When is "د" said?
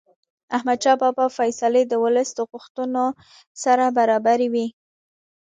1.87-1.93, 2.35-2.39